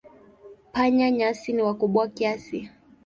[0.73, 2.59] Panya-nyasi ni wakubwa kiasi.